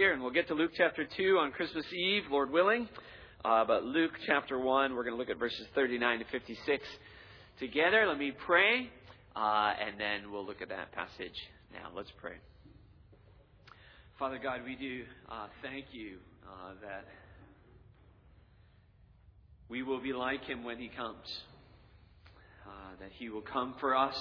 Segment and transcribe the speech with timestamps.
[0.00, 2.88] here, and we'll get to Luke chapter 2 on Christmas Eve, Lord willing.
[3.44, 6.82] Uh, but Luke chapter 1, we're going to look at verses 39 to 56
[7.58, 8.06] together.
[8.08, 8.88] Let me pray,
[9.36, 11.34] uh, and then we'll look at that passage
[11.70, 11.90] now.
[11.94, 12.36] Let's pray.
[14.18, 17.04] Father God, we do uh, thank you uh, that
[19.68, 21.26] we will be like him when he comes,
[22.66, 22.70] uh,
[23.00, 24.16] that he will come for us,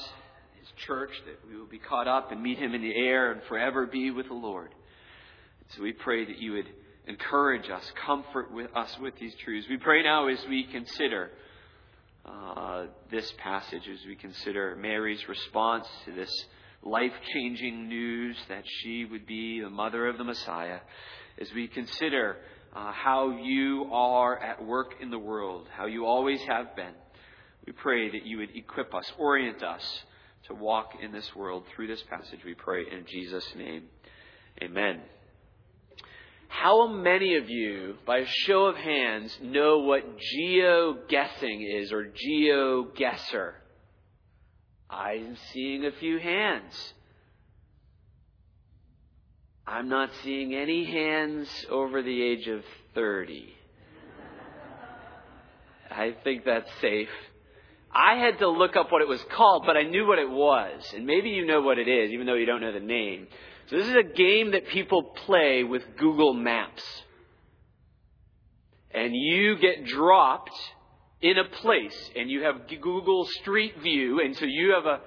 [0.60, 3.42] his church, that we will be caught up and meet him in the air and
[3.48, 4.76] forever be with the Lord.
[5.76, 6.70] So we pray that you would
[7.06, 9.68] encourage us, comfort with us with these truths.
[9.70, 11.30] We pray now as we consider
[12.26, 16.32] uh, this passage, as we consider Mary's response to this
[16.84, 20.80] life changing news that she would be the mother of the Messiah,
[21.40, 22.38] as we consider
[22.76, 26.94] uh, how you are at work in the world, how you always have been.
[27.66, 29.84] We pray that you would equip us, orient us
[30.48, 32.40] to walk in this world through this passage.
[32.46, 33.84] We pray in Jesus' name.
[34.62, 35.02] Amen.
[36.50, 43.54] How many of you, by a show of hands, know what geo-guessing is or GeoGuessr?
[44.90, 46.94] I'm seeing a few hands.
[49.66, 52.64] I'm not seeing any hands over the age of
[52.96, 53.54] 30.
[55.92, 57.10] I think that's safe.
[57.92, 60.82] I had to look up what it was called, but I knew what it was.
[60.96, 63.28] And maybe you know what it is, even though you don't know the name.
[63.70, 66.84] So this is a game that people play with Google Maps.
[68.92, 70.56] And you get dropped
[71.22, 75.02] in a place and you have Google Street View and so you have a,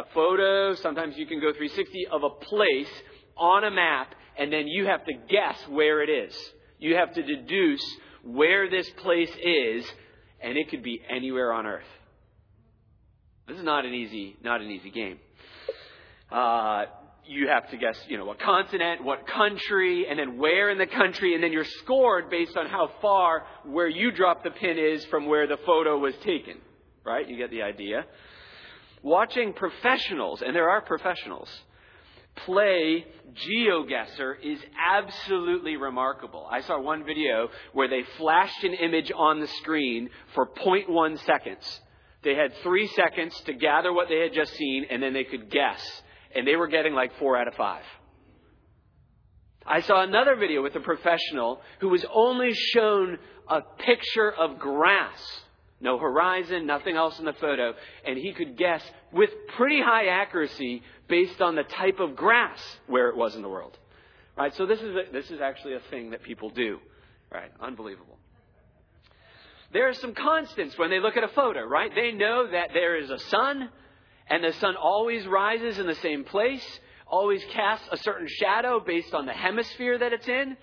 [0.00, 2.88] a photo, sometimes you can go 360 of a place
[3.36, 6.34] on a map and then you have to guess where it is.
[6.78, 7.84] You have to deduce
[8.22, 9.84] where this place is
[10.40, 11.84] and it could be anywhere on earth.
[13.48, 15.18] This is not an easy, not an easy game.
[16.30, 16.84] Uh,
[17.24, 20.86] you have to guess, you know, what continent, what country, and then where in the
[20.86, 25.04] country, and then you're scored based on how far where you drop the pin is
[25.06, 26.56] from where the photo was taken.
[27.04, 27.28] Right?
[27.28, 28.06] You get the idea.
[29.02, 31.48] Watching professionals, and there are professionals,
[32.44, 33.04] play
[33.48, 36.46] GeoGuessr is absolutely remarkable.
[36.50, 41.80] I saw one video where they flashed an image on the screen for 0.1 seconds.
[42.22, 45.50] They had three seconds to gather what they had just seen, and then they could
[45.50, 46.01] guess
[46.34, 47.84] and they were getting like four out of five.
[49.66, 55.20] I saw another video with a professional who was only shown a picture of grass.
[55.80, 57.74] No horizon, nothing else in the photo.
[58.04, 58.82] And he could guess
[59.12, 63.48] with pretty high accuracy based on the type of grass where it was in the
[63.48, 63.78] world.
[64.36, 64.54] Right?
[64.54, 66.78] So this is, a, this is actually a thing that people do.
[67.32, 67.50] Right?
[67.60, 68.18] Unbelievable.
[69.72, 71.90] There are some constants when they look at a photo, right?
[71.94, 73.70] They know that there is a sun,
[74.28, 76.64] and the sun always rises in the same place,
[77.06, 80.56] always casts a certain shadow based on the hemisphere that it's in.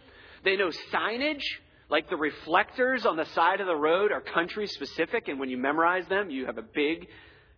[0.44, 1.44] They know signage,
[1.90, 5.58] like the reflectors on the side of the road, are country specific, and when you
[5.58, 7.08] memorize them, you have a big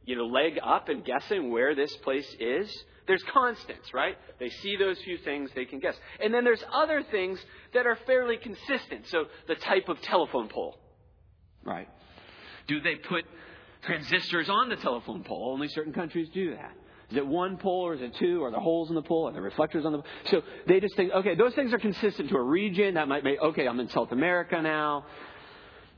[0.05, 2.85] you know, leg up in guessing where this place is.
[3.07, 4.17] There's constants, right?
[4.39, 5.95] They see those few things, they can guess.
[6.23, 7.39] And then there's other things
[7.73, 9.07] that are fairly consistent.
[9.07, 10.77] So the type of telephone pole,
[11.63, 11.87] right?
[12.67, 13.25] Do they put
[13.83, 15.51] transistors on the telephone pole.
[15.53, 16.71] Only certain countries do that.
[17.09, 18.43] Is it one pole or is it two?
[18.43, 19.27] Are there holes in the pole?
[19.27, 20.07] Are there reflectors on the pole?
[20.29, 22.93] So they just think, okay, those things are consistent to a region.
[22.93, 25.05] That might make, okay, I'm in South America now.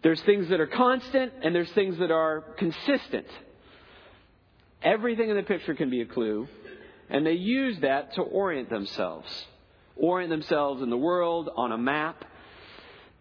[0.01, 3.27] There's things that are constant and there's things that are consistent.
[4.81, 6.47] Everything in the picture can be a clue.
[7.09, 9.27] And they use that to orient themselves.
[9.95, 12.25] Orient themselves in the world, on a map.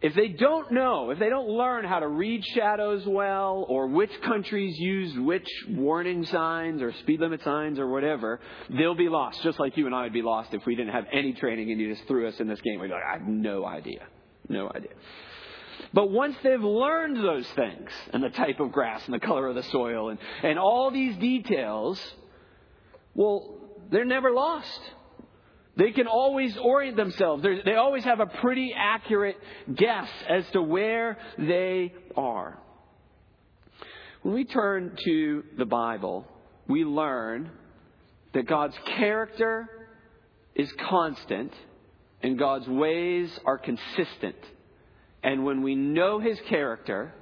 [0.02, 4.10] If they don't know, if they don't learn how to read shadows well, or which
[4.22, 9.40] countries use which warning signs or speed limit signs or whatever, they'll be lost.
[9.44, 11.80] Just like you and I would be lost if we didn't have any training and
[11.80, 12.80] you just threw us in this game.
[12.80, 14.04] We'd be like, I have no idea.
[14.48, 14.90] No idea.
[15.94, 19.54] But once they've learned those things, and the type of grass and the color of
[19.54, 22.00] the soil and, and all these details,
[23.14, 24.80] well, they're never lost.
[25.76, 27.42] They can always orient themselves.
[27.42, 29.36] They're, they always have a pretty accurate
[29.74, 32.58] guess as to where they are.
[34.22, 36.26] When we turn to the Bible,
[36.68, 37.50] we learn
[38.34, 39.68] that God's character
[40.54, 41.52] is constant
[42.22, 44.36] and God's ways are consistent.
[45.22, 47.12] And when we know His character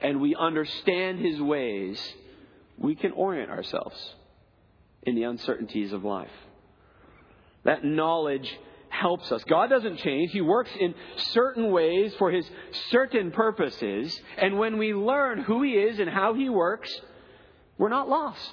[0.00, 2.00] and we understand His ways,
[2.78, 4.14] we can orient ourselves
[5.02, 6.30] in the uncertainties of life.
[7.64, 8.48] That knowledge
[8.88, 9.42] helps us.
[9.44, 10.32] God doesn't change.
[10.32, 12.48] He works in certain ways for His
[12.90, 14.18] certain purposes.
[14.36, 16.90] And when we learn who He is and how He works,
[17.78, 18.52] we're not lost.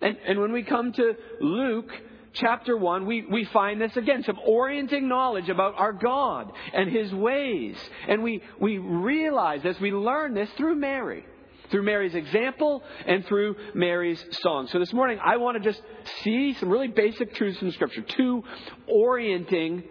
[0.00, 1.90] And, and when we come to Luke
[2.32, 7.12] chapter 1, we, we find this again, some orienting knowledge about our God and His
[7.12, 7.76] ways.
[8.06, 11.24] And we, we realize this, we learn this through Mary
[11.70, 14.68] through Mary's example and through Mary's song.
[14.68, 15.82] So this morning, I want to just
[16.22, 18.42] see some really basic truths from Scripture, two
[18.86, 19.84] orienting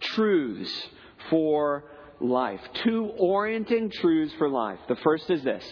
[0.00, 0.88] truths
[1.30, 1.84] for
[2.20, 2.60] life.
[2.84, 4.78] Two orienting truths for life.
[4.88, 5.64] The first is this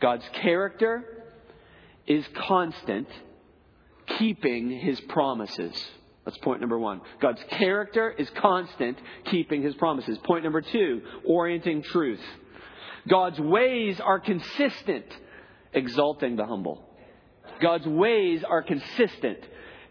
[0.00, 1.04] God's character
[2.06, 3.08] is constant,
[4.18, 5.74] keeping his promises.
[6.24, 7.02] That's point number one.
[7.20, 10.18] God's character is constant, keeping his promises.
[10.24, 12.20] Point number two, orienting truth.
[13.08, 15.06] God's ways are consistent,
[15.72, 16.82] exalting the humble.
[17.60, 19.38] God's ways are consistent,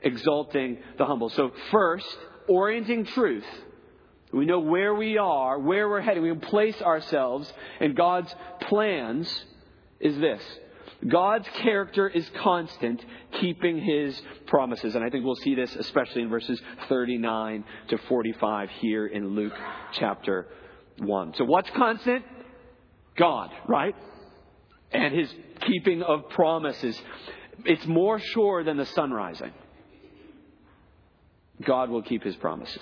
[0.01, 1.29] exalting the humble.
[1.29, 2.05] So, first,
[2.47, 3.45] orienting truth.
[4.33, 6.23] We know where we are, where we're heading.
[6.23, 9.45] We can place ourselves, and God's plans
[9.99, 10.41] is this
[11.07, 13.03] God's character is constant,
[13.39, 14.95] keeping his promises.
[14.95, 19.53] And I think we'll see this especially in verses 39 to 45 here in Luke
[19.93, 20.47] chapter
[20.97, 21.33] 1.
[21.37, 22.25] So, what's constant?
[23.17, 23.95] God, right?
[24.91, 26.99] And his keeping of promises.
[27.63, 29.51] It's more sure than the sun rising.
[31.63, 32.81] God will keep his promises.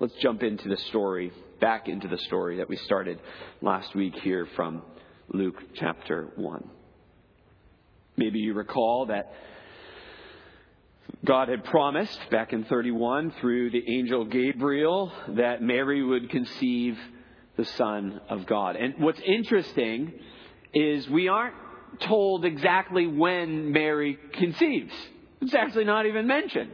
[0.00, 3.20] Let's jump into the story, back into the story that we started
[3.62, 4.82] last week here from
[5.28, 6.68] Luke chapter 1.
[8.16, 9.32] Maybe you recall that
[11.24, 16.98] God had promised back in 31 through the angel Gabriel that Mary would conceive
[17.56, 18.76] the Son of God.
[18.76, 20.12] And what's interesting
[20.72, 21.54] is we aren't
[22.00, 24.92] told exactly when Mary conceives.
[25.40, 26.72] It's actually not even mentioned.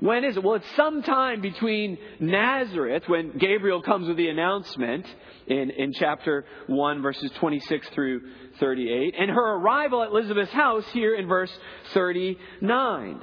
[0.00, 0.44] When is it?
[0.44, 5.06] Well, it's sometime between Nazareth, when Gabriel comes with the announcement
[5.48, 8.20] in, in chapter 1, verses 26 through
[8.60, 11.50] 38, and her arrival at Elizabeth's house here in verse
[11.94, 13.20] 39.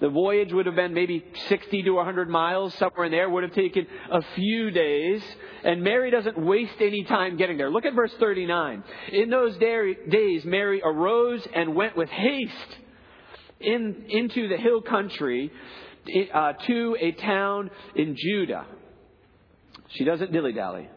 [0.00, 3.52] The voyage would have been maybe 60 to 100 miles, somewhere in there, would have
[3.52, 5.22] taken a few days.
[5.64, 7.68] And Mary doesn't waste any time getting there.
[7.68, 8.84] Look at verse 39.
[9.12, 12.78] In those days, Mary arose and went with haste
[13.58, 15.50] in, into the hill country
[16.32, 18.66] uh, to a town in Judah.
[19.90, 20.88] She doesn't dilly dally.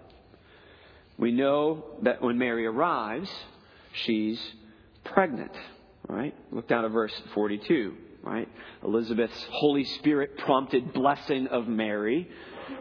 [1.17, 3.29] We know that when Mary arrives,
[4.05, 4.39] she's
[5.03, 5.51] pregnant,
[6.07, 6.35] right?
[6.51, 8.47] Look down at verse 42, right?
[8.83, 12.29] Elizabeth's Holy Spirit prompted blessing of Mary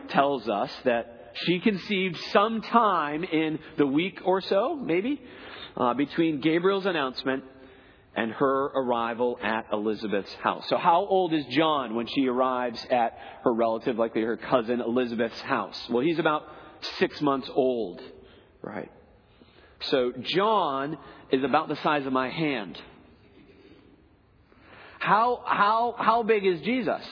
[0.09, 5.21] tells us that she conceived sometime in the week or so, maybe,
[5.77, 7.45] uh, between Gabriel's announcement
[8.17, 10.69] and her arrival at Elizabeth's house.
[10.69, 15.41] So, how old is John when she arrives at her relative, likely her cousin Elizabeth's
[15.43, 15.81] house?
[15.89, 16.43] Well, he's about
[16.99, 18.03] six months old,
[18.63, 18.91] right?
[19.83, 20.99] So, John
[21.31, 22.81] is about the size of my hand.
[25.01, 27.03] How, how, how big is Jesus?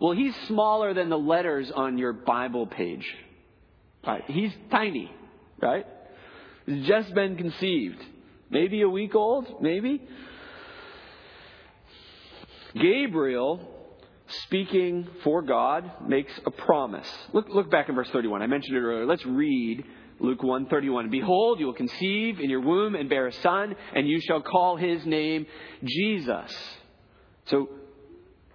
[0.00, 3.06] Well, he's smaller than the letters on your Bible page.
[4.06, 4.24] Right?
[4.26, 5.12] He's tiny,
[5.60, 5.86] right?
[6.64, 8.02] He's just been conceived.
[8.50, 10.02] Maybe a week old, maybe.
[12.74, 13.60] Gabriel,
[14.44, 17.08] speaking for God, makes a promise.
[17.34, 18.40] Look, look back in verse 31.
[18.40, 19.04] I mentioned it earlier.
[19.04, 19.84] Let's read
[20.20, 21.10] Luke 1:31.
[21.10, 24.76] Behold, you will conceive in your womb and bear a son, and you shall call
[24.76, 25.46] his name
[25.84, 26.78] Jesus.
[27.46, 27.68] So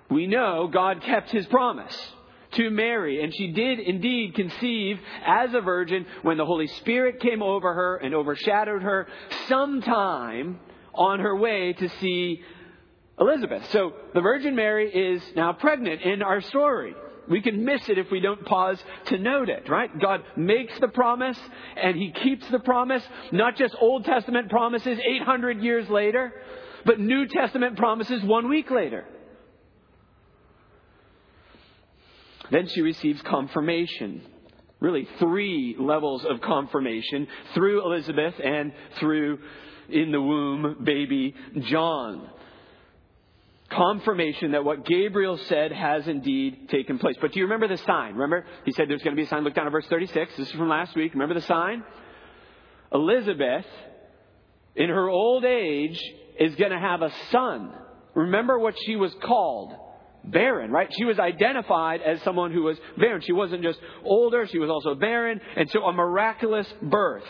[0.10, 1.96] we know God kept his promise
[2.54, 7.42] to Mary, and she did indeed conceive as a virgin when the Holy Spirit came
[7.42, 9.08] over her and overshadowed her
[9.48, 10.60] sometime
[10.94, 12.44] on her way to see
[13.20, 13.70] Elizabeth.
[13.72, 16.94] So the Virgin Mary is now pregnant in our story.
[17.30, 19.90] We can miss it if we don't pause to note it, right?
[20.00, 21.40] God makes the promise
[21.78, 26.34] and He keeps the promise, not just Old Testament promises 800 years later,
[26.86, 29.06] but New Testament promises one week later.
[32.52, 34.24] Then she receives confirmation.
[34.80, 39.40] Really, three levels of confirmation through Elizabeth and through
[39.90, 42.30] in the womb baby John
[43.72, 47.16] confirmation that what Gabriel said has indeed taken place.
[47.20, 48.14] But do you remember the sign?
[48.14, 48.46] Remember?
[48.66, 49.44] He said there's going to be a sign.
[49.44, 50.32] Look down at verse 36.
[50.38, 51.14] This is from last week.
[51.14, 51.84] Remember the sign?
[52.94, 53.66] Elizabeth,
[54.76, 56.02] in her old age,
[56.42, 57.72] is going to have a son.
[58.16, 59.74] Remember what she was called?
[60.24, 60.90] Barren, right?
[60.98, 63.22] She was identified as someone who was barren.
[63.22, 67.24] She wasn't just older, she was also barren, and so a miraculous birth.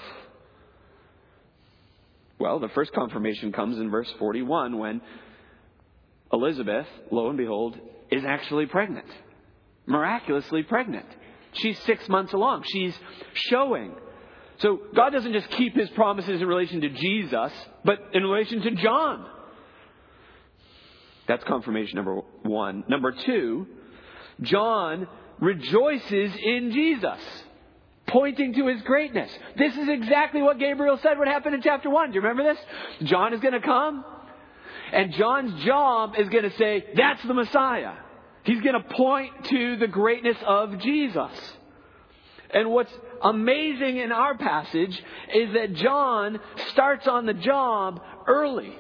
[2.40, 5.02] Well, the first confirmation comes in verse 41 when
[6.34, 7.78] Elizabeth, lo and behold,
[8.10, 9.08] is actually pregnant.
[9.86, 11.06] Miraculously pregnant.
[11.54, 12.64] She's six months along.
[12.66, 12.98] She's
[13.34, 13.94] showing.
[14.62, 17.52] So God doesn't just keep his promises in relation to Jesus,
[17.84, 19.26] but in relation to John.
[21.28, 22.84] That's confirmation number one.
[22.88, 23.68] Number two,
[24.42, 25.08] John
[25.40, 27.20] rejoices in Jesus,
[28.08, 29.32] pointing to his greatness.
[29.58, 32.12] This is exactly what Gabriel said would happen in chapter one.
[32.12, 33.10] Do you remember this?
[33.10, 34.06] John is going to come,
[34.94, 37.94] and John's job is going to say, That's the Messiah.
[38.44, 41.32] He's going to point to the greatness of Jesus.
[42.54, 45.02] And what's amazing in our passage
[45.34, 46.40] is that John
[46.72, 48.76] starts on the job early.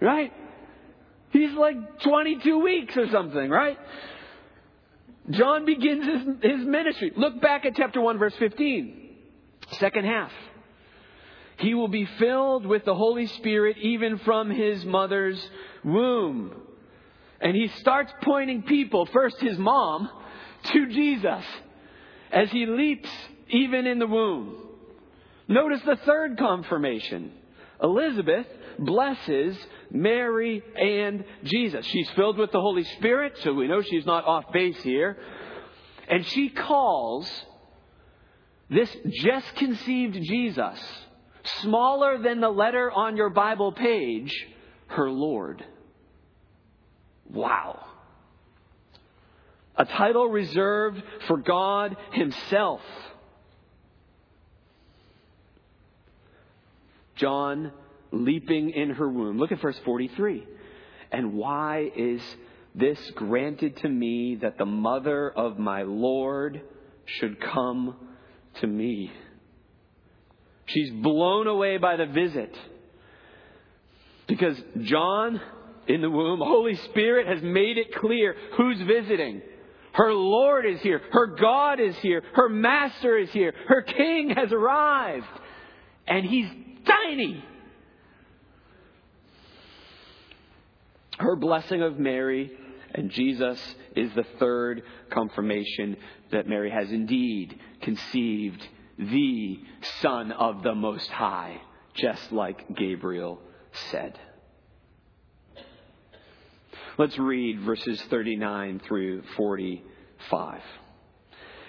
[0.00, 0.32] Right?
[1.30, 3.78] He's like 22 weeks or something, right?
[5.30, 7.12] John begins his, his ministry.
[7.16, 9.10] Look back at chapter 1, verse 15,
[9.72, 10.32] second half.
[11.58, 15.50] He will be filled with the Holy Spirit even from his mother's
[15.84, 16.54] womb.
[17.40, 20.08] And he starts pointing people, first his mom,
[20.64, 21.44] to Jesus
[22.32, 23.08] as he leaps
[23.50, 24.56] even in the womb.
[25.48, 27.32] Notice the third confirmation.
[27.82, 28.46] Elizabeth
[28.78, 29.56] blesses
[29.90, 31.86] Mary and Jesus.
[31.86, 35.16] She's filled with the Holy Spirit, so we know she's not off base here.
[36.08, 37.30] And she calls
[38.70, 40.78] this just conceived Jesus,
[41.62, 44.32] smaller than the letter on your Bible page,
[44.88, 45.64] her Lord.
[47.30, 47.87] Wow.
[49.78, 52.80] A title reserved for God Himself.
[57.16, 57.72] John
[58.10, 59.38] leaping in her womb.
[59.38, 60.46] Look at verse 43.
[61.12, 62.20] And why is
[62.74, 66.60] this granted to me that the mother of my Lord
[67.06, 67.96] should come
[68.60, 69.12] to me?
[70.66, 72.56] She's blown away by the visit.
[74.26, 75.40] Because John
[75.86, 79.40] in the womb, Holy Spirit has made it clear who's visiting.
[79.98, 81.02] Her Lord is here.
[81.10, 82.22] Her God is here.
[82.34, 83.52] Her Master is here.
[83.66, 85.26] Her King has arrived.
[86.06, 86.46] And he's
[86.86, 87.42] tiny.
[91.18, 92.52] Her blessing of Mary
[92.94, 93.60] and Jesus
[93.96, 95.96] is the third confirmation
[96.30, 98.64] that Mary has indeed conceived
[98.98, 99.58] the
[100.00, 101.60] Son of the Most High,
[101.96, 103.40] just like Gabriel
[103.90, 104.16] said.
[106.98, 110.60] Let's read verses 39 through 45.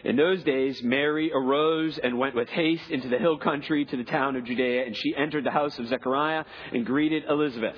[0.03, 4.05] In those days, Mary arose and went with haste into the hill country to the
[4.05, 7.77] town of Judea, and she entered the house of Zechariah and greeted Elizabeth.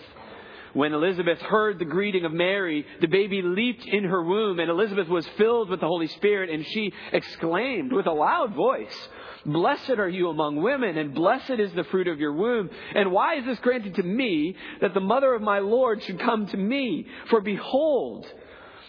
[0.74, 5.10] When Elizabeth heard the greeting of Mary, the baby leaped in her womb, and Elizabeth
[5.10, 9.10] was filled with the Holy Spirit, and she exclaimed with a loud voice,
[9.46, 12.70] Blessed are you among women, and blessed is the fruit of your womb.
[12.96, 16.48] And why is this granted to me, that the mother of my Lord should come
[16.48, 17.08] to me?
[17.30, 18.26] For behold,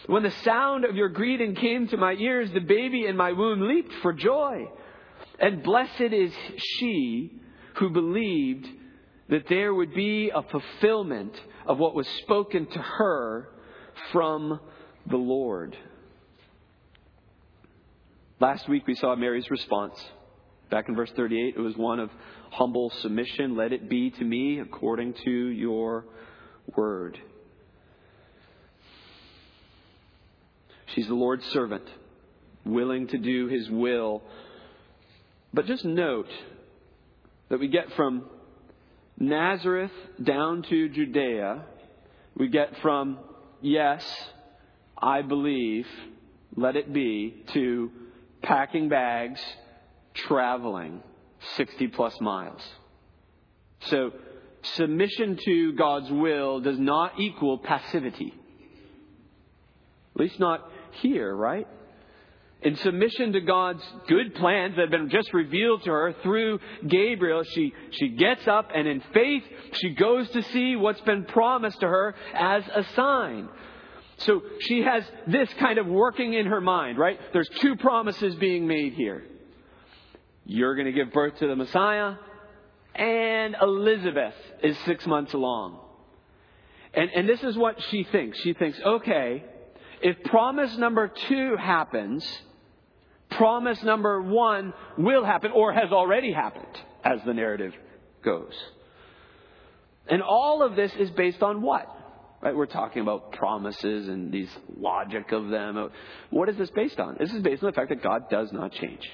[0.07, 3.67] when the sound of your greeting came to my ears, the baby in my womb
[3.67, 4.69] leaped for joy.
[5.39, 7.41] And blessed is she
[7.75, 8.67] who believed
[9.29, 11.33] that there would be a fulfillment
[11.65, 13.49] of what was spoken to her
[14.11, 14.59] from
[15.09, 15.77] the Lord.
[18.39, 19.97] Last week we saw Mary's response.
[20.69, 22.09] Back in verse 38, it was one of
[22.51, 23.55] humble submission.
[23.55, 26.05] Let it be to me according to your
[26.75, 27.19] word.
[30.87, 31.87] She's the Lord's servant,
[32.65, 34.23] willing to do his will.
[35.53, 36.29] But just note
[37.49, 38.25] that we get from
[39.27, 41.63] Nazareth down to Judea,
[42.35, 43.19] we get from
[43.61, 44.03] yes,
[45.01, 45.87] I believe,
[46.55, 47.91] let it be, to
[48.41, 49.41] packing bags,
[50.13, 51.01] traveling
[51.55, 52.61] 60 plus miles.
[53.87, 54.11] So,
[54.75, 58.33] submission to God's will does not equal passivity.
[60.15, 60.69] At least not
[61.01, 61.67] here, right?
[62.63, 67.43] In submission to God's good plans that have been just revealed to her through Gabriel,
[67.43, 69.43] she, she gets up and in faith,
[69.73, 73.49] she goes to see what's been promised to her as a sign.
[74.17, 77.19] So she has this kind of working in her mind, right?
[77.33, 79.23] There's two promises being made here.
[80.45, 82.15] You're going to give birth to the Messiah,
[82.95, 85.79] and Elizabeth is six months along.
[86.93, 88.39] And, and this is what she thinks.
[88.39, 89.43] She thinks, okay,
[90.01, 92.25] if promise number two happens,
[93.37, 97.73] promise number one will happen or has already happened, as the narrative
[98.23, 98.53] goes.
[100.07, 101.87] And all of this is based on what?
[102.41, 102.55] Right?
[102.55, 105.89] We're talking about promises and these logic of them.
[106.29, 107.15] What is this based on?
[107.17, 109.09] This is based on the fact that God does not change.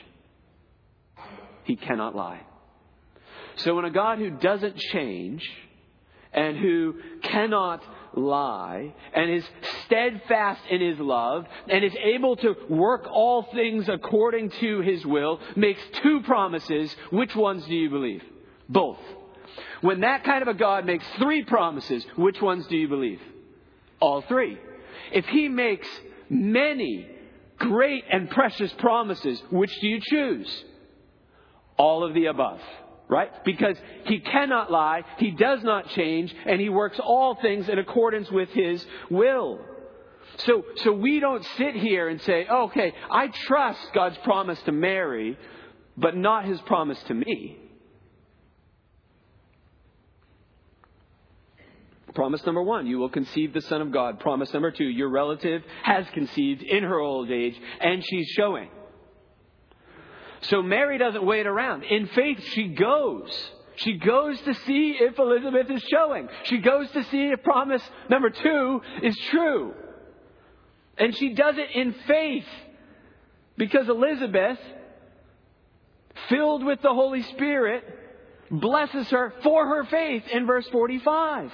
[1.66, 2.42] He cannot lie.
[3.58, 5.44] So when a God who doesn't change
[6.34, 7.84] and who cannot
[8.16, 9.44] lie and is
[9.89, 15.39] steadfast in his love and is able to work all things according to his will,
[15.55, 16.96] makes two promises.
[17.12, 18.24] Which ones do you believe?
[18.69, 19.00] Both.
[19.81, 23.19] When that kind of a God makes three promises, which ones do you believe?
[24.00, 24.58] All three.
[25.12, 25.88] If he makes
[26.29, 27.08] many
[27.58, 30.63] great and precious promises, which do you choose?
[31.77, 32.60] All of the above.
[33.08, 33.43] Right?
[33.43, 38.29] Because he cannot lie, he does not change, and he works all things in accordance
[38.29, 39.60] with his will.
[40.38, 45.38] So, so we don't sit here and say, okay, I trust God's promise to Mary,
[45.98, 47.58] but not his promise to me.
[52.16, 54.20] Promise number one, you will conceive the Son of God.
[54.20, 58.70] Promise number two, your relative has conceived in her old age, and she's showing.
[60.42, 61.84] So Mary doesn't wait around.
[61.84, 63.30] In faith, she goes.
[63.78, 66.28] She goes to see if Elizabeth is showing.
[66.44, 69.74] She goes to see if promise number two is true.
[71.00, 72.46] And she does it in faith
[73.58, 74.60] because Elizabeth,
[76.27, 77.84] filled with the Holy Spirit,
[78.51, 81.51] blesses her for her faith in verse 45.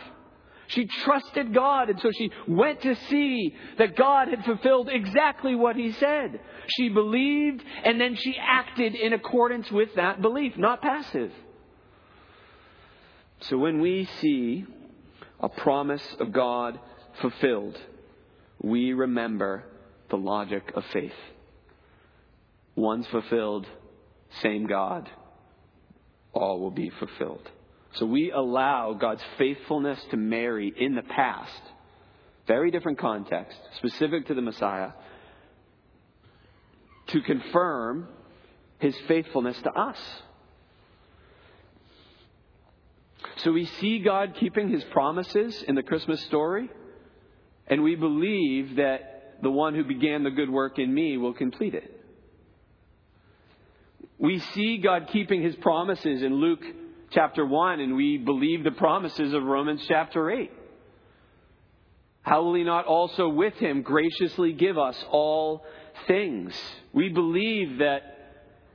[0.67, 5.75] She trusted God, and so she went to see that God had fulfilled exactly what
[5.75, 6.39] He said.
[6.77, 11.31] She believed, and then she acted in accordance with that belief, not passive.
[13.41, 14.65] So when we see
[15.39, 16.79] a promise of God
[17.21, 17.79] fulfilled,
[18.65, 19.63] we remember
[20.09, 21.13] the logic of faith.
[22.75, 23.67] One's fulfilled,
[24.41, 25.07] same God,
[26.33, 27.47] all will be fulfilled.
[27.93, 31.61] So we allow God's faithfulness to Mary in the past,
[32.47, 34.93] very different context, specific to the Messiah,
[37.09, 38.07] to confirm
[38.79, 39.99] his faithfulness to us.
[43.37, 46.67] So we see God keeping his promises in the Christmas story,
[47.67, 51.73] and we believe that the one who began the good work in me will complete
[51.73, 51.91] it.
[54.17, 56.63] We see God keeping his promises in Luke
[57.11, 60.51] chapter 1, and we believe the promises of Romans chapter 8.
[62.21, 65.63] How will he not also with him graciously give us all
[66.07, 66.59] things?
[66.93, 68.01] We believe that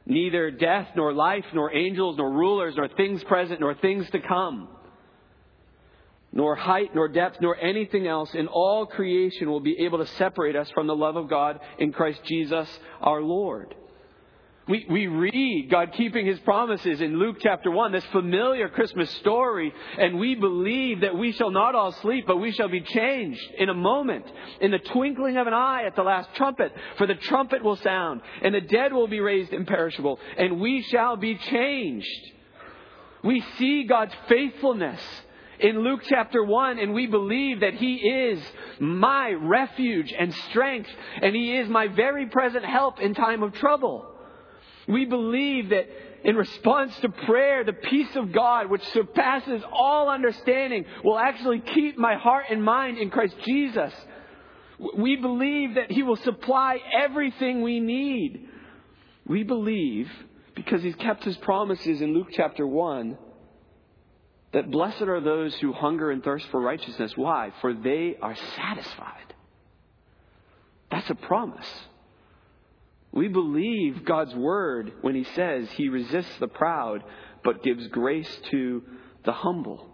[0.06, 4.68] neither death, nor life, nor angels, nor rulers, nor things present, nor things to come,
[6.32, 10.56] nor height, nor depth, nor anything else in all creation will be able to separate
[10.56, 12.68] us from the love of God in Christ Jesus
[13.00, 13.74] our Lord.
[14.68, 19.72] We, we read God keeping his promises in Luke chapter 1, this familiar Christmas story,
[19.98, 23.68] and we believe that we shall not all sleep, but we shall be changed in
[23.68, 24.26] a moment,
[24.60, 26.72] in the twinkling of an eye at the last trumpet.
[26.98, 31.16] For the trumpet will sound, and the dead will be raised imperishable, and we shall
[31.16, 32.06] be changed.
[33.24, 35.00] We see God's faithfulness
[35.60, 38.42] in Luke chapter 1, and we believe that He is
[38.78, 40.90] my refuge and strength,
[41.22, 44.06] and He is my very present help in time of trouble.
[44.88, 45.86] We believe that
[46.24, 51.96] in response to prayer, the peace of God, which surpasses all understanding, will actually keep
[51.96, 53.92] my heart and mind in Christ Jesus.
[54.96, 58.48] We believe that He will supply everything we need.
[59.26, 60.10] We believe,
[60.54, 63.16] because He's kept His promises in Luke chapter 1,
[64.52, 67.12] that blessed are those who hunger and thirst for righteousness.
[67.16, 67.52] Why?
[67.60, 69.34] For they are satisfied.
[70.90, 71.70] That's a promise.
[73.12, 77.04] We believe God's word when He says He resists the proud
[77.42, 78.82] but gives grace to
[79.24, 79.88] the humble.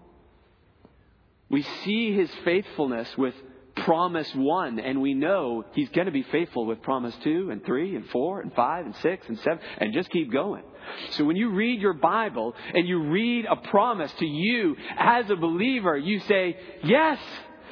[1.49, 3.35] We see His faithfulness with
[3.77, 7.97] promise one, and we know He's going to be faithful with promise two, and three,
[7.97, 10.63] and four, and five, and six, and seven, and just keep going.
[11.11, 15.37] So when you read your Bible and you read a promise to you as a
[15.37, 17.19] believer, you say, Yes,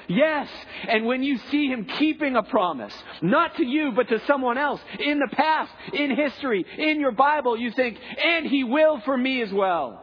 [0.08, 0.48] Yes.
[0.88, 4.80] And when you see him keeping a promise, not to you, but to someone else,
[4.98, 9.40] in the past, in history, in your Bible, you think, and he will for me
[9.42, 10.00] as well.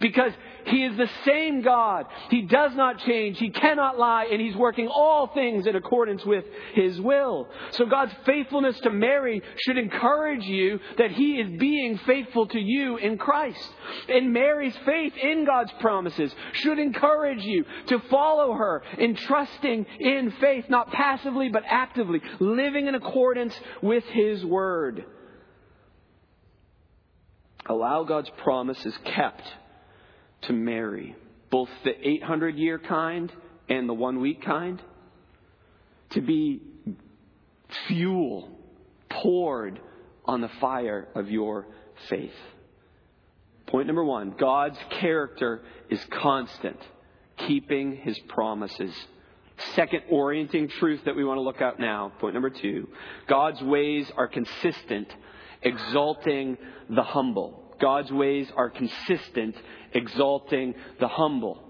[0.00, 0.32] Because
[0.66, 2.06] he is the same God.
[2.30, 3.38] He does not change.
[3.38, 4.26] He cannot lie.
[4.30, 6.44] And He's working all things in accordance with
[6.74, 7.48] His will.
[7.72, 12.96] So God's faithfulness to Mary should encourage you that He is being faithful to you
[12.96, 13.68] in Christ.
[14.08, 20.32] And Mary's faith in God's promises should encourage you to follow her in trusting in
[20.40, 25.04] faith, not passively, but actively, living in accordance with His word.
[27.66, 29.42] Allow God's promises kept
[30.42, 31.16] to Mary,
[31.50, 33.32] both the 800 year kind
[33.68, 34.82] and the one week kind,
[36.10, 36.60] to be
[37.86, 38.48] fuel
[39.08, 39.80] poured
[40.24, 41.66] on the fire of your
[42.08, 42.32] faith.
[43.66, 46.78] Point number one God's character is constant,
[47.46, 48.94] keeping his promises.
[49.74, 52.12] Second orienting truth that we want to look at now.
[52.18, 52.88] Point number two
[53.28, 55.08] God's ways are consistent,
[55.62, 56.56] exalting
[56.88, 57.59] the humble.
[57.80, 59.56] God's ways are consistent,
[59.92, 61.62] exalting the humble.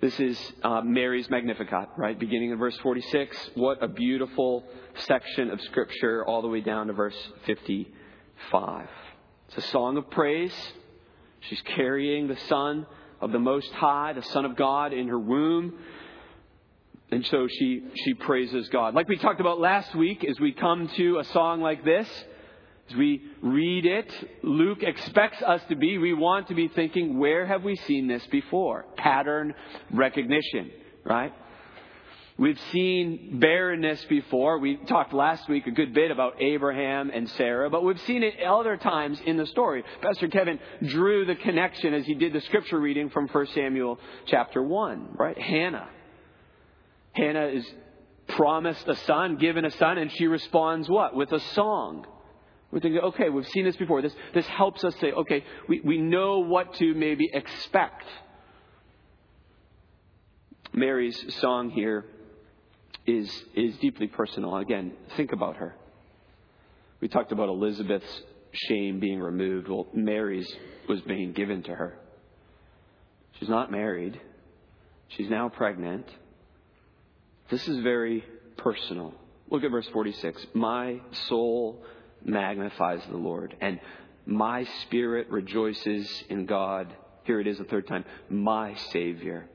[0.00, 2.18] This is uh, Mary's Magnificat, right?
[2.18, 3.50] Beginning in verse 46.
[3.54, 4.64] What a beautiful
[5.06, 8.88] section of Scripture, all the way down to verse 55.
[9.48, 10.52] It's a song of praise.
[11.48, 12.84] She's carrying the Son
[13.20, 15.74] of the Most High, the Son of God, in her womb.
[17.12, 18.94] And so she, she praises God.
[18.94, 22.08] Like we talked about last week, as we come to a song like this,
[22.92, 27.46] as we read it, Luke expects us to be, we want to be thinking, where
[27.46, 28.84] have we seen this before?
[28.96, 29.54] Pattern
[29.90, 30.70] recognition,
[31.04, 31.32] right?
[32.38, 34.58] We've seen barrenness before.
[34.58, 38.34] We talked last week a good bit about Abraham and Sarah, but we've seen it
[38.42, 39.84] other times in the story.
[40.00, 44.62] Pastor Kevin drew the connection as he did the scripture reading from 1 Samuel chapter
[44.62, 45.38] 1, right?
[45.38, 45.88] Hannah.
[47.12, 47.66] Hannah is
[48.28, 51.14] promised a son, given a son, and she responds what?
[51.14, 52.06] With a song.
[52.72, 54.00] We're thinking, okay, we've seen this before.
[54.00, 58.04] This, this helps us say, okay, we, we know what to maybe expect.
[60.72, 62.06] Mary's song here
[63.06, 64.56] is, is deeply personal.
[64.56, 65.76] Again, think about her.
[67.02, 69.68] We talked about Elizabeth's shame being removed.
[69.68, 70.50] Well, Mary's
[70.88, 71.98] was being given to her.
[73.38, 74.18] She's not married.
[75.08, 76.06] She's now pregnant.
[77.50, 78.24] This is very
[78.56, 79.12] personal.
[79.50, 80.46] Look at verse 46.
[80.54, 81.82] My soul
[82.24, 83.80] magnifies the Lord, and
[84.26, 86.94] my spirit rejoices in God.
[87.24, 89.48] Here it is a third time, my Savior.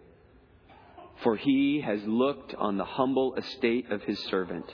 [1.24, 4.66] For he has looked on the humble estate of his servant.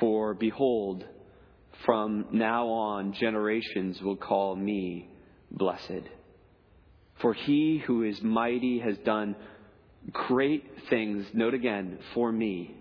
[0.00, 1.04] For behold,
[1.84, 5.08] from now on generations will call me
[5.50, 6.08] blessed.
[7.16, 9.36] For he who is mighty has done
[10.10, 12.74] great things, note again, for me,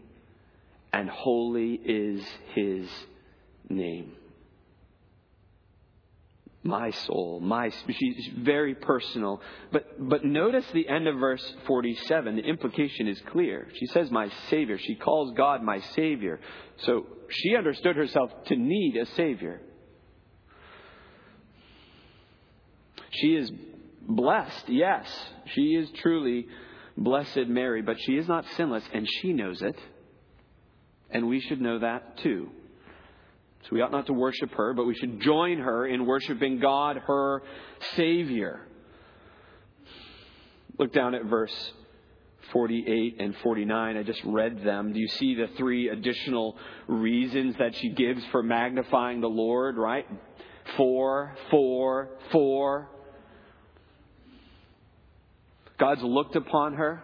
[0.94, 2.90] and holy is his
[3.72, 4.14] name.
[6.64, 9.42] My soul, my she's very personal.
[9.72, 12.36] But but notice the end of verse 47.
[12.36, 13.68] The implication is clear.
[13.74, 14.78] She says my savior.
[14.78, 16.40] She calls God my savior.
[16.86, 19.60] So she understood herself to need a savior.
[23.12, 23.52] She is
[24.02, 25.08] blessed, yes.
[25.54, 26.48] She is truly
[26.96, 29.76] blessed Mary, but she is not sinless and she knows it.
[31.10, 32.50] And we should know that too.
[33.64, 36.98] So we ought not to worship her, but we should join her in worshiping God,
[36.98, 37.44] her
[37.96, 38.68] Savior.
[40.78, 41.54] Look down at verse
[42.52, 43.98] 48 and 49.
[43.98, 44.94] I just read them.
[44.94, 50.08] Do you see the three additional reasons that she gives for magnifying the Lord, right?
[50.76, 52.90] Four, four, four.
[55.78, 57.04] God's looked upon her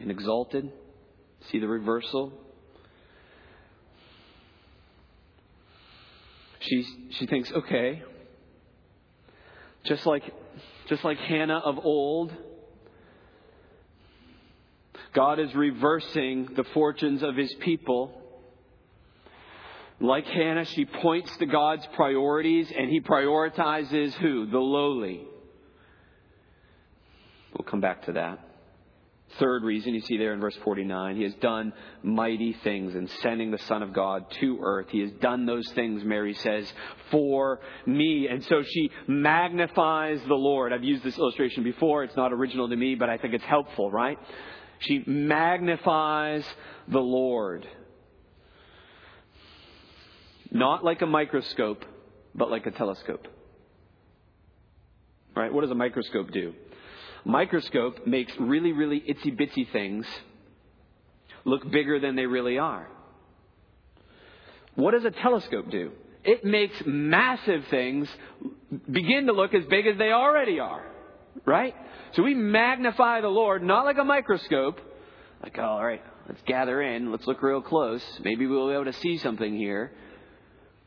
[0.00, 0.70] and exalted.
[1.50, 2.32] See the reversal?
[6.66, 6.86] She,
[7.18, 8.02] she thinks, okay,
[9.84, 10.22] just like,
[10.88, 12.32] just like Hannah of old,
[15.14, 18.20] God is reversing the fortunes of his people.
[20.00, 24.46] Like Hannah, she points to God's priorities and he prioritizes who?
[24.46, 25.24] The lowly.
[27.52, 28.43] We'll come back to that.
[29.38, 33.50] Third reason you see there in verse 49, he has done mighty things in sending
[33.50, 34.86] the Son of God to earth.
[34.90, 36.72] He has done those things, Mary says,
[37.10, 38.28] for me.
[38.30, 40.72] And so she magnifies the Lord.
[40.72, 42.04] I've used this illustration before.
[42.04, 44.18] It's not original to me, but I think it's helpful, right?
[44.80, 46.44] She magnifies
[46.88, 47.66] the Lord.
[50.50, 51.84] Not like a microscope,
[52.34, 53.26] but like a telescope.
[55.34, 55.52] Right?
[55.52, 56.54] What does a microscope do?
[57.24, 60.06] Microscope makes really, really itsy bitsy things
[61.44, 62.88] look bigger than they really are.
[64.74, 65.92] What does a telescope do?
[66.24, 68.08] It makes massive things
[68.90, 70.84] begin to look as big as they already are.
[71.44, 71.74] Right?
[72.12, 74.80] So we magnify the Lord, not like a microscope,
[75.42, 78.02] like, oh, all right, let's gather in, let's look real close.
[78.22, 79.92] Maybe we'll be able to see something here.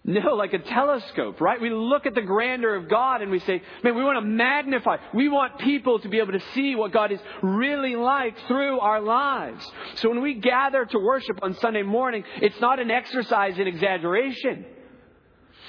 [0.10, 1.60] No, like a telescope, right?
[1.60, 4.96] We look at the grandeur of God and we say, man, we want to magnify.
[5.14, 9.02] We want people to be able to see what God is really like through our
[9.02, 9.70] lives.
[9.96, 14.66] So when we gather to worship on Sunday morning, it's not an exercise in exaggeration.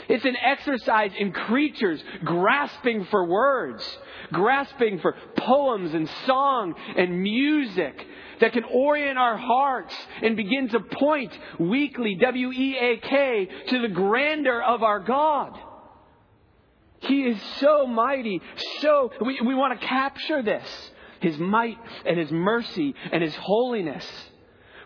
[0.08, 3.98] It's an exercise in creatures grasping for words,
[4.32, 8.06] grasping for poems and song and music
[8.40, 13.82] that can orient our hearts and begin to point weekly, W E A K, to
[13.82, 15.58] the grandeur of our God.
[17.00, 18.42] He is so mighty,
[18.80, 20.66] so, we, we want to capture this.
[21.20, 24.06] His might and His mercy and His holiness.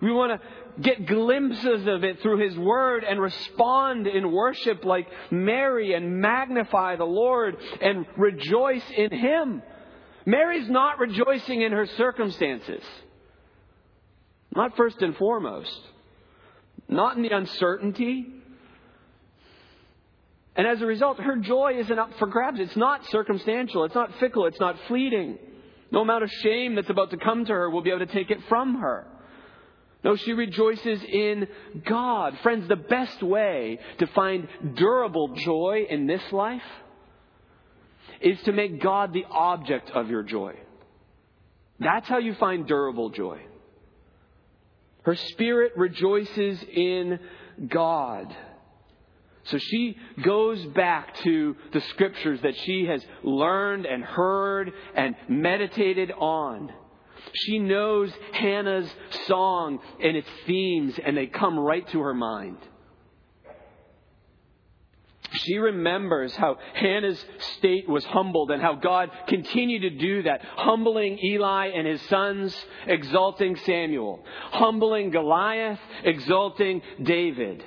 [0.01, 5.09] We want to get glimpses of it through His Word and respond in worship like
[5.31, 9.63] Mary and magnify the Lord and rejoice in Him.
[10.25, 12.83] Mary's not rejoicing in her circumstances.
[14.55, 15.81] Not first and foremost.
[16.89, 18.27] Not in the uncertainty.
[20.55, 22.61] And as a result, her joy isn't up for grabs.
[22.61, 23.85] It's not circumstantial.
[23.85, 24.47] It's not fickle.
[24.47, 25.39] It's not fleeting.
[25.91, 28.31] No amount of shame that's about to come to her will be able to take
[28.31, 29.07] it from her.
[30.05, 31.47] No, she rejoices in
[31.85, 32.37] God.
[32.43, 36.63] Friends, the best way to find durable joy in this life
[38.21, 40.55] is to make God the object of your joy.
[41.79, 43.43] That's how you find durable joy.
[45.03, 47.19] Her spirit rejoices in
[47.69, 48.35] God.
[49.45, 56.13] So she goes back to the scriptures that she has learned and heard and meditated
[56.13, 56.73] on.
[57.35, 58.89] She knows Hannah's
[59.27, 62.59] song and its themes, and they come right to her mind.
[65.33, 67.23] She remembers how Hannah's
[67.59, 72.57] state was humbled and how God continued to do that, humbling Eli and his sons,
[72.87, 77.65] exalting Samuel, humbling Goliath, exalting David.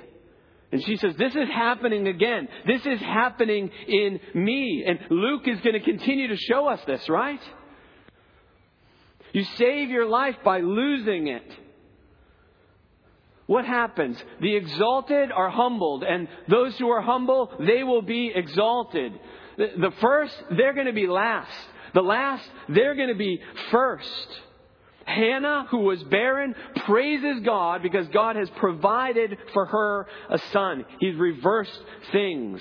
[0.72, 2.48] And she says, This is happening again.
[2.66, 4.84] This is happening in me.
[4.86, 7.40] And Luke is going to continue to show us this, right?
[9.32, 11.65] You save your life by losing it.
[13.46, 14.22] What happens?
[14.40, 19.12] The exalted are humbled, and those who are humble, they will be exalted.
[19.56, 21.50] The first, they're going to be last.
[21.94, 24.28] The last, they're going to be first.
[25.04, 30.84] Hannah, who was barren, praises God because God has provided for her a son.
[30.98, 31.80] He's reversed
[32.10, 32.60] things,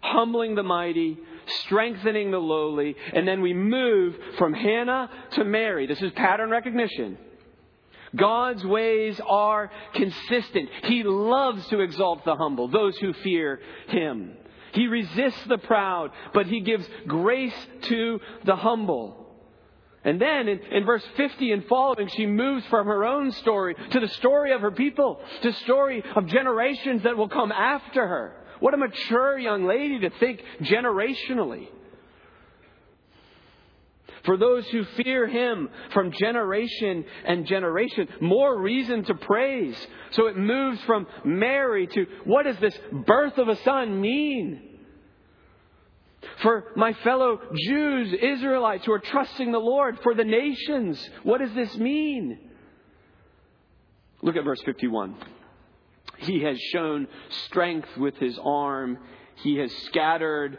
[0.00, 1.18] humbling the mighty,
[1.64, 5.86] strengthening the lowly, and then we move from Hannah to Mary.
[5.86, 7.18] This is pattern recognition.
[8.16, 10.68] God's ways are consistent.
[10.84, 14.32] He loves to exalt the humble, those who fear Him.
[14.72, 19.24] He resists the proud, but He gives grace to the humble.
[20.04, 23.98] And then in, in, verse 50 and following, she moves from her own story to
[23.98, 28.36] the story of her people, to story of generations that will come after her.
[28.60, 31.68] What a mature young lady to think generationally.
[34.26, 39.76] For those who fear him from generation and generation, more reason to praise.
[40.10, 44.62] So it moves from Mary to what does this birth of a son mean?
[46.42, 51.54] For my fellow Jews, Israelites who are trusting the Lord, for the nations, what does
[51.54, 52.38] this mean?
[54.22, 55.14] Look at verse 51.
[56.18, 57.06] He has shown
[57.46, 58.98] strength with his arm.
[59.36, 60.58] He has scattered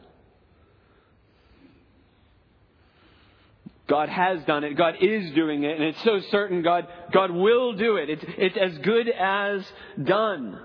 [3.91, 4.77] God has done it.
[4.77, 5.75] God is doing it.
[5.75, 8.09] And it's so certain God, God will do it.
[8.09, 9.69] It's, it's as good as
[10.01, 10.57] done.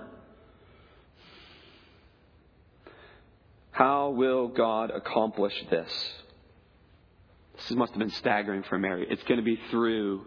[3.71, 5.91] How will God accomplish this?
[7.57, 9.05] This must have been staggering for Mary.
[9.09, 10.25] It's going to be through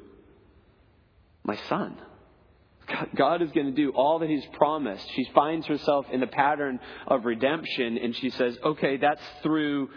[1.43, 1.97] my son.
[3.17, 5.09] God is going to do all that He's promised.
[5.15, 9.89] She finds herself in the pattern of redemption, and she says, Okay, that's through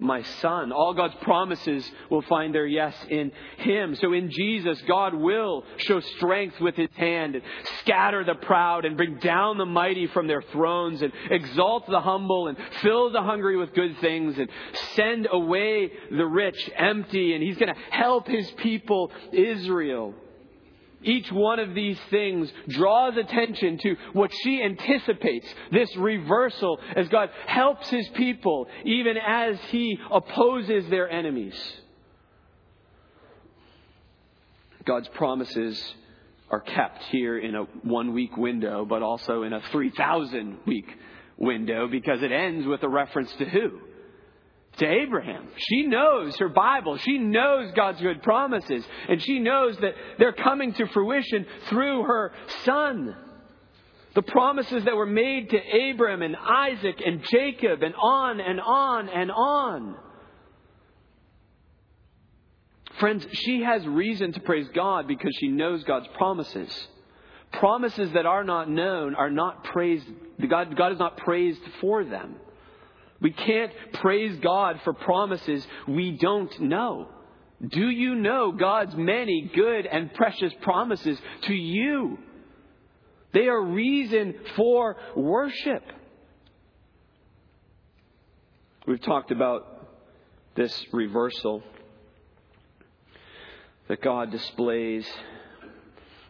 [0.00, 0.72] my son.
[0.72, 3.94] All God's promises will find their yes in him.
[3.96, 7.44] So in Jesus, God will show strength with his hand and
[7.80, 12.48] scatter the proud and bring down the mighty from their thrones and exalt the humble
[12.48, 14.48] and fill the hungry with good things and
[14.94, 17.34] send away the rich empty.
[17.34, 20.14] And he's going to help his people, Israel.
[21.02, 27.30] Each one of these things draws attention to what she anticipates this reversal as God
[27.46, 31.58] helps his people, even as he opposes their enemies.
[34.84, 35.82] God's promises
[36.50, 40.88] are kept here in a one week window, but also in a 3,000 week
[41.38, 43.80] window because it ends with a reference to who?
[44.80, 45.46] To Abraham.
[45.56, 46.96] She knows her Bible.
[46.96, 48.84] She knows God's good promises.
[49.08, 52.32] And she knows that they're coming to fruition through her
[52.64, 53.14] son.
[54.14, 59.08] The promises that were made to Abraham and Isaac and Jacob and on and on
[59.10, 59.96] and on.
[62.98, 66.88] Friends, she has reason to praise God because she knows God's promises.
[67.52, 70.06] Promises that are not known are not praised.
[70.48, 72.36] God, God is not praised for them.
[73.20, 77.08] We can't praise God for promises we don't know.
[77.66, 82.18] Do you know God's many good and precious promises to you?
[83.32, 85.84] They are reason for worship.
[88.86, 89.88] We've talked about
[90.56, 91.62] this reversal
[93.88, 95.06] that God displays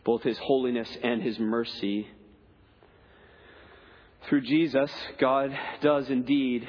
[0.05, 2.09] both His holiness and His mercy.
[4.29, 6.69] Through Jesus, God does indeed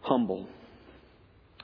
[0.00, 0.48] humble.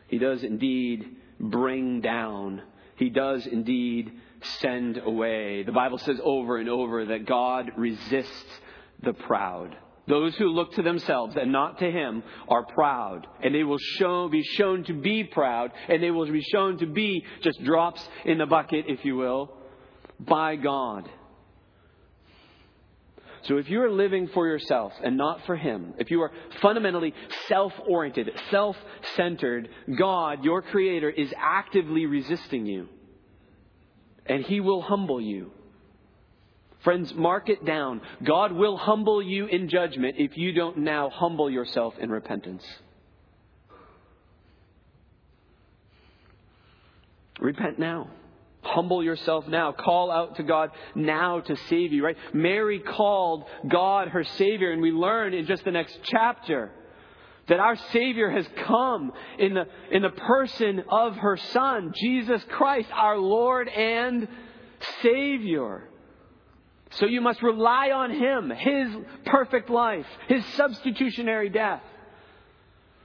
[0.09, 2.63] He does indeed bring down.
[2.97, 4.13] He does indeed
[4.61, 5.63] send away.
[5.63, 8.61] The Bible says over and over that God resists
[9.03, 9.77] the proud.
[10.09, 14.29] Those who look to themselves and not to Him are proud, and they will show,
[14.29, 18.39] be shown to be proud, and they will be shown to be just drops in
[18.39, 19.53] the bucket, if you will,
[20.19, 21.09] by God.
[23.45, 27.13] So if you are living for yourself and not for Him, if you are fundamentally
[27.49, 28.77] self oriented, self
[29.17, 32.89] centered, God, your Creator, is actively resisting you.
[34.27, 35.51] And He will humble you.
[36.85, 38.01] Friends, mark it down.
[38.25, 42.65] God will humble you in judgment if you don't now humble yourself in repentance.
[47.41, 48.09] Repent now.
[48.63, 49.73] Humble yourself now.
[49.73, 52.17] Call out to God now to save you, right?
[52.33, 56.71] Mary called God her Savior, and we learn in just the next chapter
[57.49, 62.89] that our Savior has come in the, in the person of her Son, Jesus Christ,
[62.93, 64.29] our Lord and
[65.03, 65.89] Savior.
[66.93, 68.89] So you must rely on Him, His
[69.27, 71.83] perfect life, His substitutionary death.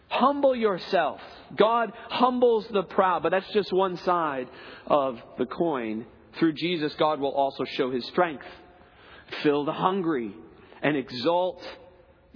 [0.10, 1.22] Humble yourself.
[1.56, 4.48] God humbles the proud, but that's just one side
[4.86, 6.06] of the coin.
[6.40, 8.46] Through Jesus, God will also show his strength,
[9.44, 10.34] fill the hungry,
[10.82, 11.62] and exalt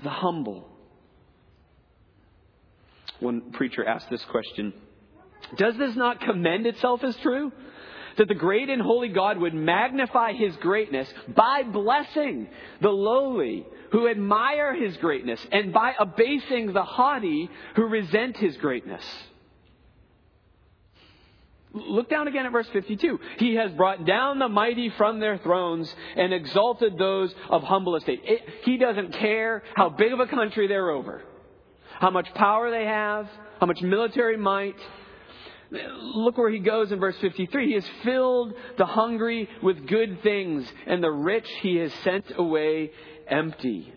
[0.04, 0.68] the humble.
[3.20, 4.74] One preacher asked this question
[5.56, 7.52] Does this not commend itself as true?
[8.18, 12.50] That the great and holy God would magnify his greatness by blessing
[12.82, 19.04] the lowly who admire his greatness and by abasing the haughty who resent his greatness.
[21.74, 23.20] Look down again at verse 52.
[23.38, 28.22] He has brought down the mighty from their thrones and exalted those of humble estate.
[28.26, 31.22] It, he doesn't care how big of a country they're over,
[32.00, 33.30] how much power they have,
[33.62, 34.76] how much military might.
[35.72, 37.68] Look where he goes in verse 53.
[37.68, 42.92] He has filled the hungry with good things, and the rich he has sent away
[43.28, 43.94] empty.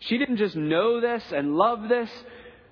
[0.00, 2.10] She didn't just know this and love this.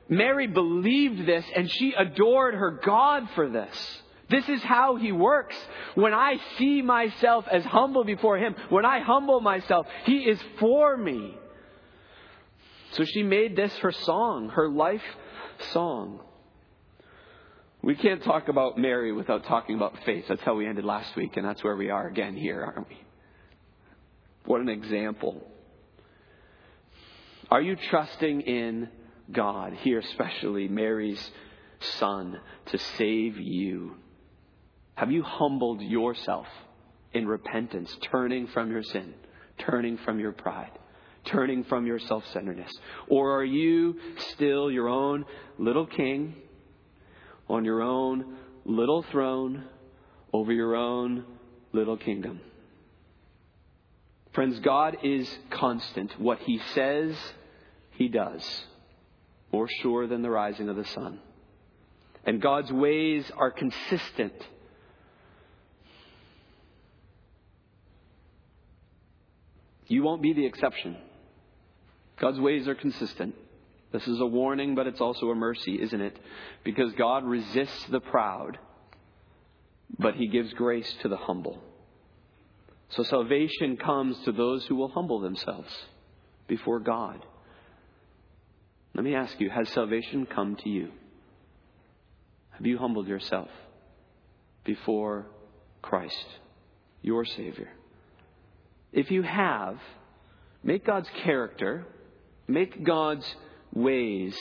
[0.09, 4.03] Mary believed this and she adored her God for this.
[4.29, 5.57] This is how he works.
[5.95, 10.97] When I see myself as humble before him, when I humble myself, he is for
[10.97, 11.37] me.
[12.93, 15.03] So she made this her song, her life
[15.73, 16.21] song.
[17.83, 20.27] We can't talk about Mary without talking about faith.
[20.29, 22.99] That's how we ended last week, and that's where we are again here, aren't we?
[24.45, 25.51] What an example.
[27.51, 28.89] Are you trusting in
[29.33, 31.31] God, here especially Mary's
[31.99, 33.97] son, to save you?
[34.95, 36.47] Have you humbled yourself
[37.15, 39.15] in repentance, turning from your sin,
[39.59, 40.71] turning from your pride,
[41.25, 42.73] turning from your self centeredness?
[43.09, 43.97] Or are you
[44.33, 45.25] still your own
[45.59, 46.35] little king
[47.51, 49.65] on your own little throne
[50.33, 51.25] over your own
[51.73, 52.41] little kingdom?
[54.33, 56.19] Friends, God is constant.
[56.21, 57.17] What He says,
[57.93, 58.45] He does.
[59.53, 61.19] More sure than the rising of the sun.
[62.25, 64.35] And God's ways are consistent.
[69.89, 70.97] You won't be the exception.
[72.21, 73.35] God's ways are consistent.
[73.93, 76.17] This is a warning, but it's also a mercy, isn't it?
[76.65, 78.59] Because God resists the proud,
[79.99, 81.61] but He gives grace to the humble.
[82.91, 85.71] So salvation comes to those who will humble themselves
[86.47, 87.25] before God.
[88.95, 90.91] Let me ask you has salvation come to you?
[92.51, 93.49] Have you humbled yourself
[94.65, 95.27] before
[95.83, 96.27] Christ,
[97.03, 97.71] your Savior?
[98.93, 99.79] If you have,
[100.63, 101.87] make God's character,
[102.49, 103.25] make God's
[103.73, 104.37] ways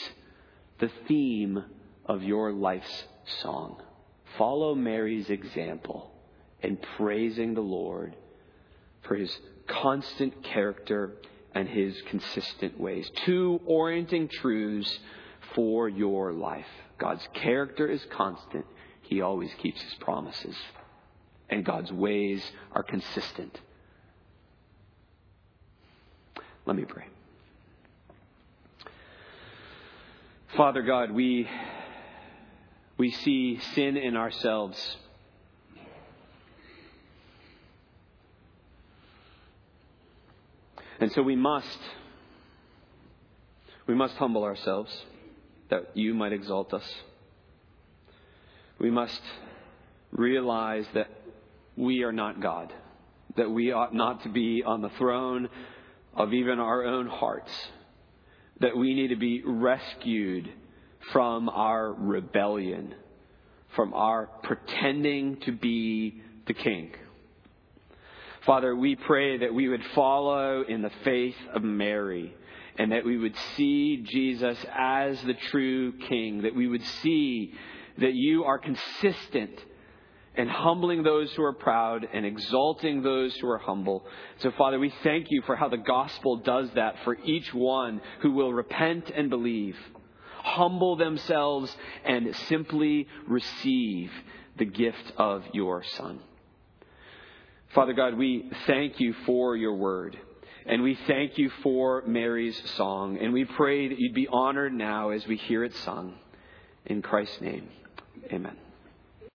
[0.78, 1.64] the theme
[2.06, 3.04] of your life's
[3.42, 3.80] song.
[4.38, 6.10] Follow Mary's example
[6.62, 8.16] in praising the Lord
[9.02, 9.34] for his
[9.66, 11.12] constant character
[11.54, 13.10] and his consistent ways.
[13.24, 14.98] Two orienting truths
[15.54, 16.66] for your life.
[16.98, 18.66] God's character is constant.
[19.02, 20.56] He always keeps his promises.
[21.48, 23.58] And God's ways are consistent.
[26.66, 27.06] Let me pray.
[30.56, 31.48] Father God, we,
[32.98, 34.96] we see sin in ourselves.
[40.98, 41.78] And so we must
[43.86, 44.92] we must humble ourselves
[45.68, 46.84] that you might exalt us.
[48.78, 49.20] We must
[50.12, 51.08] realize that
[51.76, 52.72] we are not God,
[53.36, 55.48] that we ought not to be on the throne
[56.14, 57.50] of even our own hearts
[58.60, 60.50] that we need to be rescued
[61.12, 62.94] from our rebellion,
[63.74, 66.92] from our pretending to be the king.
[68.46, 72.34] Father, we pray that we would follow in the faith of Mary
[72.78, 77.52] and that we would see Jesus as the true king, that we would see
[77.98, 79.50] that you are consistent
[80.40, 84.06] and humbling those who are proud and exalting those who are humble.
[84.38, 88.32] So, Father, we thank you for how the gospel does that for each one who
[88.32, 89.76] will repent and believe,
[90.38, 91.76] humble themselves,
[92.06, 94.10] and simply receive
[94.56, 96.20] the gift of your Son.
[97.74, 100.18] Father God, we thank you for your word.
[100.64, 103.18] And we thank you for Mary's song.
[103.20, 106.14] And we pray that you'd be honored now as we hear it sung.
[106.86, 107.68] In Christ's name,
[108.32, 108.56] amen.